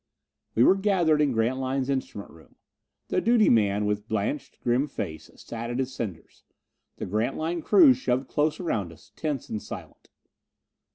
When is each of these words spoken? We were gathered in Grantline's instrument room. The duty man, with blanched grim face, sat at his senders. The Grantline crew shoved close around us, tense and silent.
We 0.55 0.63
were 0.63 0.73
gathered 0.77 1.21
in 1.21 1.31
Grantline's 1.31 1.87
instrument 1.87 2.31
room. 2.31 2.55
The 3.09 3.21
duty 3.21 3.49
man, 3.49 3.85
with 3.85 4.07
blanched 4.09 4.59
grim 4.63 4.87
face, 4.87 5.29
sat 5.35 5.69
at 5.69 5.77
his 5.77 5.93
senders. 5.93 6.43
The 6.97 7.05
Grantline 7.05 7.61
crew 7.61 7.93
shoved 7.93 8.27
close 8.27 8.59
around 8.59 8.91
us, 8.91 9.11
tense 9.15 9.47
and 9.47 9.61
silent. 9.61 10.09